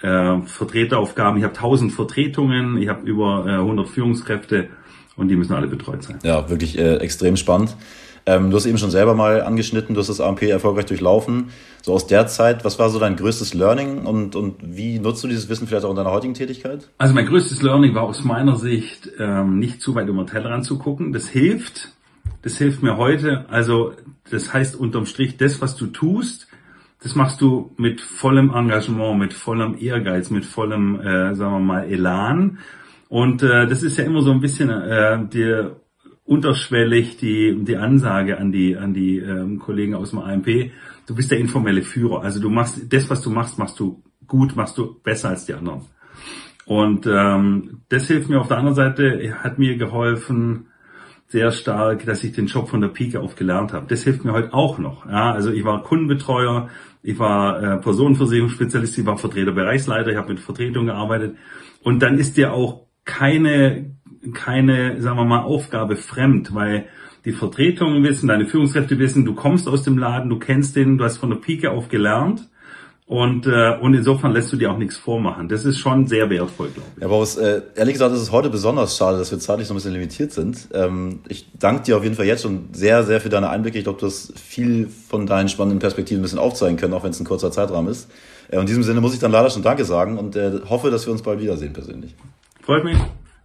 äh, 0.00 0.40
Vertreteraufgaben. 0.42 1.38
Ich 1.38 1.44
habe 1.44 1.54
1000 1.54 1.92
Vertretungen, 1.92 2.78
ich 2.78 2.88
habe 2.88 3.06
über 3.06 3.44
äh, 3.46 3.54
100 3.54 3.88
Führungskräfte 3.88 4.68
und 5.16 5.28
die 5.28 5.37
müssen 5.37 5.52
alle 5.52 5.66
betreut 5.66 6.04
sein. 6.04 6.18
Ja, 6.23 6.49
wirklich 6.49 6.78
äh, 6.78 6.96
extrem 6.99 7.37
spannend. 7.37 7.76
Ähm, 8.28 8.50
du 8.50 8.56
hast 8.56 8.66
eben 8.66 8.78
schon 8.78 8.90
selber 8.90 9.14
mal 9.14 9.42
angeschnitten, 9.42 9.94
du 9.94 10.00
hast 10.00 10.08
das 10.08 10.20
AMP 10.20 10.42
erfolgreich 10.42 10.87
durchlaufen. 10.87 11.50
So 11.82 11.92
aus 11.92 12.06
der 12.08 12.26
Zeit, 12.26 12.64
was 12.64 12.78
war 12.78 12.90
so 12.90 12.99
dein 12.99 13.16
größtes 13.16 13.54
Learning 13.54 14.04
und, 14.04 14.35
und 14.35 14.56
wie 14.62 14.99
nutzt 14.99 15.23
du 15.23 15.28
dieses 15.28 15.49
Wissen 15.49 15.68
vielleicht 15.68 15.85
auch 15.85 15.90
in 15.90 15.96
deiner 15.96 16.11
heutigen 16.11 16.35
Tätigkeit? 16.35 16.88
Also 16.99 17.14
mein 17.14 17.26
größtes 17.26 17.62
Learning 17.62 17.94
war 17.94 18.02
aus 18.02 18.25
meiner 18.25 18.56
Sicht, 18.56 19.11
ähm, 19.18 19.58
nicht 19.58 19.80
zu 19.80 19.94
weit 19.94 20.08
über 20.08 20.23
den 20.23 20.26
Tellerrand 20.26 20.64
zu 20.64 20.78
gucken. 20.78 21.12
Das 21.12 21.28
hilft. 21.28 21.92
Das 22.42 22.58
hilft 22.58 22.82
mir 22.82 22.96
heute. 22.96 23.44
Also 23.49 23.92
das 24.30 24.52
heißt 24.52 24.75
unterm 24.75 25.06
Strich, 25.06 25.37
das, 25.37 25.61
was 25.61 25.76
du 25.76 25.87
tust, 25.87 26.49
das 27.06 27.14
machst 27.14 27.40
du 27.40 27.70
mit 27.76 28.00
vollem 28.00 28.52
Engagement, 28.52 29.16
mit 29.16 29.32
vollem 29.32 29.76
Ehrgeiz, 29.78 30.30
mit 30.30 30.44
vollem, 30.44 30.98
äh, 30.98 31.36
sagen 31.36 31.52
wir 31.52 31.60
mal, 31.60 31.84
Elan. 31.84 32.58
Und 33.08 33.44
äh, 33.44 33.68
das 33.68 33.84
ist 33.84 33.96
ja 33.96 34.02
immer 34.02 34.22
so 34.22 34.32
ein 34.32 34.40
bisschen 34.40 34.70
äh, 34.70 35.25
der 35.28 35.76
unterschwellig 36.25 37.16
die, 37.18 37.62
die 37.62 37.76
Ansage 37.76 38.38
an 38.38 38.50
die, 38.50 38.76
an 38.76 38.92
die 38.92 39.18
ähm, 39.18 39.60
Kollegen 39.60 39.94
aus 39.94 40.10
dem 40.10 40.18
AMP, 40.18 40.72
du 41.06 41.14
bist 41.14 41.30
der 41.30 41.38
informelle 41.38 41.82
Führer. 41.82 42.22
Also 42.22 42.40
du 42.40 42.50
machst 42.50 42.92
das, 42.92 43.08
was 43.08 43.22
du 43.22 43.30
machst, 43.30 43.56
machst 43.56 43.78
du 43.78 44.02
gut, 44.26 44.56
machst 44.56 44.76
du 44.76 45.00
besser 45.00 45.28
als 45.28 45.46
die 45.46 45.54
anderen. 45.54 45.82
Und 46.64 47.06
ähm, 47.06 47.82
das 47.88 48.08
hilft 48.08 48.28
mir 48.28 48.40
auf 48.40 48.48
der 48.48 48.56
anderen 48.56 48.75
Seite, 48.75 49.44
hat 49.44 49.60
mir 49.60 49.76
geholfen 49.76 50.66
sehr 51.28 51.50
stark, 51.50 52.04
dass 52.06 52.22
ich 52.22 52.32
den 52.32 52.46
Job 52.46 52.68
von 52.68 52.80
der 52.80 52.88
Pike 52.88 53.20
auf 53.20 53.34
gelernt 53.34 53.72
habe. 53.72 53.86
Das 53.88 54.04
hilft 54.04 54.25
mir 54.25 54.32
heute 54.32 54.54
auch 54.54 54.78
noch. 54.78 55.06
Ja, 55.06 55.32
also 55.32 55.50
ich 55.50 55.64
war 55.64 55.82
Kundenbetreuer, 55.82 56.68
ich 57.06 57.18
war 57.18 57.62
äh, 57.62 57.76
Personenversicherungsspezialist, 57.78 58.98
ich 58.98 59.06
war 59.06 59.16
Vertreter 59.16 59.52
Bereichsleiter, 59.52 60.10
ich 60.10 60.16
habe 60.16 60.30
mit 60.30 60.40
Vertretung 60.40 60.86
gearbeitet. 60.86 61.36
Und 61.82 62.00
dann 62.00 62.18
ist 62.18 62.36
dir 62.36 62.52
auch 62.52 62.86
keine 63.04 63.96
keine, 64.32 65.00
sagen 65.00 65.18
wir 65.18 65.25
mal, 65.25 65.42
Aufgabe 65.42 65.96
fremd, 65.96 66.54
weil 66.54 66.86
die 67.25 67.32
Vertretungen 67.32 68.02
wissen, 68.04 68.28
deine 68.28 68.46
Führungskräfte 68.46 68.98
wissen, 68.98 69.25
du 69.25 69.34
kommst 69.34 69.68
aus 69.68 69.82
dem 69.82 69.98
Laden, 69.98 70.30
du 70.30 70.38
kennst 70.38 70.76
den, 70.76 70.98
du 70.98 71.04
hast 71.04 71.18
von 71.18 71.30
der 71.30 71.36
Pike 71.36 71.70
auf 71.70 71.88
gelernt. 71.88 72.48
Und, 73.08 73.46
äh, 73.46 73.76
und 73.80 73.94
insofern 73.94 74.32
lässt 74.32 74.52
du 74.52 74.56
dir 74.56 74.72
auch 74.72 74.78
nichts 74.78 74.96
vormachen. 74.96 75.48
Das 75.48 75.64
ist 75.64 75.78
schon 75.78 76.08
sehr 76.08 76.28
wertvoll, 76.28 76.70
glaube 76.70 76.88
ich. 76.96 77.02
Ja, 77.02 77.06
Boris, 77.06 77.36
äh, 77.36 77.62
ehrlich 77.76 77.94
gesagt 77.94 78.12
ist 78.12 78.20
es 78.20 78.32
heute 78.32 78.50
besonders 78.50 78.96
schade, 78.96 79.16
dass 79.16 79.30
wir 79.30 79.38
zeitlich 79.38 79.68
so 79.68 79.75
ein 79.75 79.76
bisschen 79.76 79.92
limitiert 79.92 80.32
sind. 80.32 80.68
Ähm, 80.75 81.20
ich 81.28 81.46
danke 81.56 81.84
dir 81.84 81.96
auf 81.96 82.02
jeden 82.02 82.16
Fall 82.16 82.26
jetzt 82.26 82.42
schon 82.42 82.70
sehr, 82.72 83.04
sehr 83.04 83.20
für 83.20 83.28
deine 83.28 83.48
Einblicke. 83.48 83.78
Ich 83.78 83.84
glaube, 83.84 84.00
du 84.00 84.06
hast 84.06 84.36
viel 84.36 84.88
von 84.88 85.25
deinen 85.25 85.48
spannenden 85.48 85.78
Perspektiven 85.78 86.20
ein 86.20 86.25
bisschen 86.25 86.40
aufzeigen 86.40 86.76
können, 86.76 86.94
auch 86.94 87.04
wenn 87.04 87.12
es 87.12 87.20
ein 87.20 87.25
kurzer 87.25 87.52
Zeitrahmen 87.52 87.92
ist. 87.92 88.10
Äh, 88.48 88.58
in 88.58 88.66
diesem 88.66 88.82
Sinne 88.82 89.00
muss 89.00 89.14
ich 89.14 89.20
dann 89.20 89.30
leider 89.30 89.50
schon 89.50 89.62
Danke 89.62 89.84
sagen 89.84 90.18
und 90.18 90.34
äh, 90.34 90.60
hoffe, 90.68 90.90
dass 90.90 91.06
wir 91.06 91.12
uns 91.12 91.22
bald 91.22 91.40
wiedersehen 91.40 91.72
persönlich. 91.72 92.16
Freut 92.62 92.82
mich. 92.82 92.98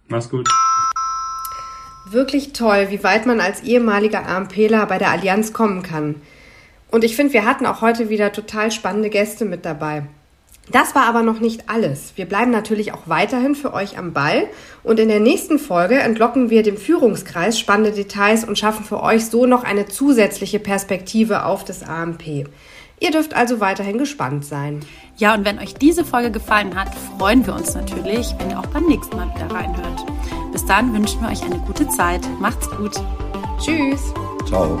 Mach's 0.08 0.28
gut. 0.28 0.48
Wirklich 2.10 2.52
toll, 2.52 2.88
wie 2.90 3.04
weit 3.04 3.26
man 3.26 3.38
als 3.38 3.62
ehemaliger 3.62 4.26
AMPler 4.26 4.86
bei 4.86 4.98
der 4.98 5.12
Allianz 5.12 5.52
kommen 5.52 5.84
kann. 5.84 6.16
Und 6.92 7.04
ich 7.04 7.16
finde, 7.16 7.32
wir 7.32 7.46
hatten 7.46 7.66
auch 7.66 7.80
heute 7.80 8.10
wieder 8.10 8.30
total 8.32 8.70
spannende 8.70 9.10
Gäste 9.10 9.44
mit 9.44 9.64
dabei. 9.64 10.04
Das 10.70 10.94
war 10.94 11.06
aber 11.06 11.22
noch 11.22 11.40
nicht 11.40 11.68
alles. 11.68 12.12
Wir 12.14 12.26
bleiben 12.26 12.52
natürlich 12.52 12.92
auch 12.92 13.06
weiterhin 13.06 13.56
für 13.56 13.74
euch 13.74 13.98
am 13.98 14.12
Ball 14.12 14.46
und 14.84 15.00
in 15.00 15.08
der 15.08 15.18
nächsten 15.18 15.58
Folge 15.58 15.98
entlocken 15.98 16.50
wir 16.50 16.62
dem 16.62 16.76
Führungskreis 16.76 17.58
spannende 17.58 17.92
Details 17.92 18.44
und 18.44 18.58
schaffen 18.58 18.84
für 18.84 19.02
euch 19.02 19.26
so 19.26 19.46
noch 19.46 19.64
eine 19.64 19.86
zusätzliche 19.86 20.60
Perspektive 20.60 21.46
auf 21.46 21.64
das 21.64 21.82
AMP. 21.82 22.46
Ihr 23.00 23.10
dürft 23.10 23.34
also 23.34 23.58
weiterhin 23.58 23.98
gespannt 23.98 24.44
sein. 24.44 24.80
Ja, 25.16 25.34
und 25.34 25.44
wenn 25.44 25.58
euch 25.58 25.74
diese 25.74 26.04
Folge 26.04 26.30
gefallen 26.30 26.78
hat, 26.78 26.94
freuen 27.18 27.44
wir 27.44 27.54
uns 27.54 27.74
natürlich, 27.74 28.32
wenn 28.38 28.50
ihr 28.50 28.60
auch 28.60 28.66
beim 28.66 28.84
nächsten 28.84 29.16
Mal 29.16 29.34
wieder 29.34 29.52
reinhört. 29.52 30.06
Bis 30.52 30.64
dann 30.66 30.92
wünschen 30.94 31.20
wir 31.22 31.30
euch 31.30 31.42
eine 31.42 31.58
gute 31.58 31.88
Zeit. 31.88 32.20
Macht's 32.38 32.70
gut. 32.70 32.94
Tschüss. 33.58 34.14
Ciao. 34.46 34.80